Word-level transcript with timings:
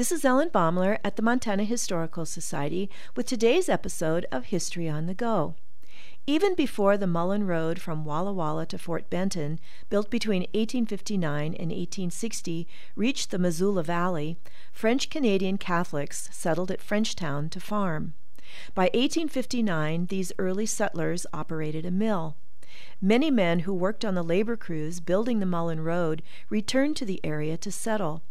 This 0.00 0.12
is 0.12 0.24
Ellen 0.24 0.48
Baumler 0.48 0.96
at 1.04 1.16
the 1.16 1.22
Montana 1.22 1.64
Historical 1.64 2.24
Society 2.24 2.88
with 3.14 3.26
today's 3.26 3.68
episode 3.68 4.24
of 4.32 4.46
History 4.46 4.88
on 4.88 5.04
the 5.04 5.12
Go. 5.12 5.56
Even 6.26 6.54
before 6.54 6.96
the 6.96 7.04
Mullan 7.04 7.46
Road 7.46 7.82
from 7.82 8.06
Walla 8.06 8.32
Walla 8.32 8.64
to 8.64 8.78
Fort 8.78 9.10
Benton, 9.10 9.60
built 9.90 10.08
between 10.08 10.44
1859 10.54 11.48
and 11.48 11.70
1860, 11.70 12.66
reached 12.96 13.30
the 13.30 13.38
Missoula 13.38 13.82
Valley, 13.82 14.38
French 14.72 15.10
Canadian 15.10 15.58
Catholics 15.58 16.30
settled 16.32 16.70
at 16.70 16.80
Frenchtown 16.80 17.50
to 17.50 17.60
farm. 17.60 18.14
By 18.74 18.84
1859, 18.94 20.06
these 20.06 20.32
early 20.38 20.64
settlers 20.64 21.26
operated 21.34 21.84
a 21.84 21.90
mill. 21.90 22.38
Many 23.02 23.30
men 23.30 23.58
who 23.60 23.74
worked 23.74 24.06
on 24.06 24.14
the 24.14 24.24
labor 24.24 24.56
crews 24.56 24.98
building 24.98 25.40
the 25.40 25.44
Mullan 25.44 25.84
Road 25.84 26.22
returned 26.48 26.96
to 26.96 27.04
the 27.04 27.20
area 27.22 27.58
to 27.58 27.70
settle. 27.70 28.22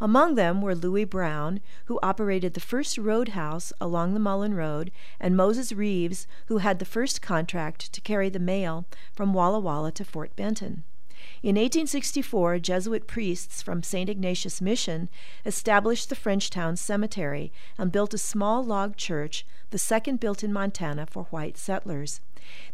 Among 0.00 0.34
them 0.34 0.60
were 0.60 0.74
Louis 0.74 1.04
Brown, 1.04 1.60
who 1.86 1.98
operated 2.02 2.54
the 2.54 2.60
first 2.60 2.98
roadhouse 2.98 3.72
along 3.80 4.14
the 4.14 4.20
Mullan 4.20 4.54
Road, 4.54 4.90
and 5.18 5.36
Moses 5.36 5.72
Reeves, 5.72 6.26
who 6.46 6.58
had 6.58 6.78
the 6.78 6.84
first 6.84 7.22
contract 7.22 7.92
to 7.92 8.00
carry 8.00 8.28
the 8.28 8.38
mail 8.38 8.84
from 9.12 9.32
Walla 9.32 9.60
Walla 9.60 9.92
to 9.92 10.04
Fort 10.04 10.36
Benton. 10.36 10.84
In 11.42 11.56
1864, 11.56 12.58
Jesuit 12.58 13.06
priests 13.06 13.62
from 13.62 13.82
St. 13.82 14.10
Ignatius 14.10 14.60
Mission 14.60 15.08
established 15.46 16.08
the 16.08 16.14
Frenchtown 16.14 16.76
Cemetery 16.76 17.52
and 17.78 17.92
built 17.92 18.12
a 18.12 18.18
small 18.18 18.64
log 18.64 18.96
church, 18.96 19.46
the 19.70 19.78
second 19.78 20.20
built 20.20 20.44
in 20.44 20.52
Montana 20.52 21.06
for 21.06 21.24
white 21.24 21.56
settlers. 21.56 22.20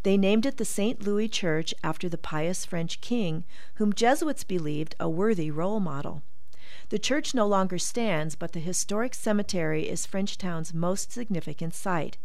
They 0.03 0.17
named 0.17 0.47
it 0.47 0.57
the 0.57 0.65
St. 0.65 1.03
Louis 1.03 1.29
Church 1.29 1.75
after 1.83 2.09
the 2.09 2.19
pious 2.19 2.65
French 2.65 3.01
king, 3.01 3.45
whom 3.75 3.93
Jesuits 3.93 4.45
believed 4.45 4.95
a 4.99 5.09
worthy 5.09 5.51
role 5.51 5.81
model. 5.81 6.23
The 6.89 6.99
church 7.01 7.35
no 7.35 7.47
longer 7.47 7.79
stands, 7.79 8.37
but 8.37 8.53
the 8.53 8.61
historic 8.61 9.13
cemetery 9.15 9.89
is 9.89 10.07
Frenchtown's 10.07 10.73
most 10.73 11.11
significant 11.11 11.75
site. 11.75 12.17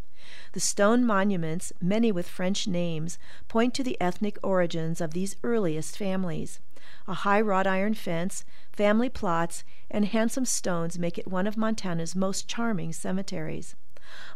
The 0.54 0.60
stone 0.60 1.04
monuments, 1.04 1.74
many 1.82 2.12
with 2.12 2.28
French 2.28 2.68
names, 2.68 3.18
point 3.48 3.74
to 3.74 3.84
the 3.84 4.00
ethnic 4.00 4.38
origins 4.44 5.02
of 5.02 5.14
these 5.14 5.36
earliest 5.44 5.98
families. 5.98 6.60
A 7.08 7.16
high 7.16 7.42
wrought 7.42 7.66
iron 7.66 7.96
fence, 7.96 8.46
family 8.72 9.10
plots, 9.10 9.64
and 9.90 10.06
handsome 10.06 10.46
stones 10.46 11.00
make 11.00 11.18
it 11.18 11.28
one 11.28 11.48
of 11.48 11.58
Montana's 11.58 12.16
most 12.16 12.48
charming 12.48 12.94
cemeteries. 12.94 13.76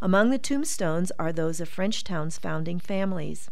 Among 0.02 0.32
the 0.32 0.40
tombstones 0.40 1.12
are 1.20 1.32
those 1.32 1.60
of 1.60 1.70
Frenchtown's 1.70 2.40
founding 2.40 2.80
families. 2.80 3.52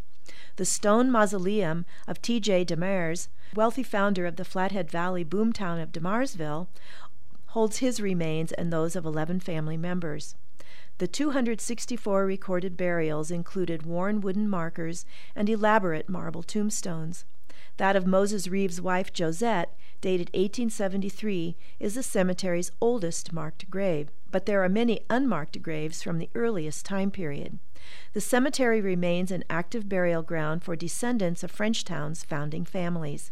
The 0.55 0.65
stone 0.65 1.11
mausoleum 1.11 1.85
of 2.07 2.21
T.J. 2.21 2.65
Demers, 2.65 3.27
wealthy 3.55 3.83
founder 3.83 4.25
of 4.25 4.37
the 4.37 4.45
Flathead 4.45 4.89
Valley 4.89 5.25
boomtown 5.25 5.81
of 5.81 5.91
Demersville, 5.91 6.67
holds 7.47 7.77
his 7.77 7.99
remains 7.99 8.51
and 8.53 8.71
those 8.71 8.95
of 8.95 9.05
11 9.05 9.41
family 9.41 9.77
members. 9.77 10.35
The 10.97 11.07
264 11.07 12.25
recorded 12.25 12.77
burials 12.77 13.31
included 13.31 13.85
worn 13.85 14.21
wooden 14.21 14.47
markers 14.47 15.05
and 15.35 15.49
elaborate 15.49 16.07
marble 16.07 16.43
tombstones. 16.43 17.25
That 17.77 17.95
of 17.95 18.05
Moses 18.05 18.47
Reeves' 18.47 18.79
wife 18.79 19.11
Josette, 19.11 19.75
dated 20.01 20.27
1873, 20.29 21.55
is 21.79 21.95
the 21.95 22.03
cemetery's 22.03 22.71
oldest 22.79 23.33
marked 23.33 23.69
grave, 23.69 24.09
but 24.31 24.45
there 24.45 24.63
are 24.63 24.69
many 24.69 25.01
unmarked 25.09 25.61
graves 25.61 26.03
from 26.03 26.19
the 26.19 26.29
earliest 26.35 26.85
time 26.85 27.09
period. 27.09 27.59
The 28.13 28.21
cemetery 28.21 28.79
remains 28.79 29.31
an 29.31 29.43
active 29.49 29.89
burial 29.89 30.21
ground 30.21 30.63
for 30.63 30.75
descendants 30.75 31.43
of 31.43 31.51
Frenchtown's 31.51 32.23
founding 32.23 32.65
families. 32.65 33.31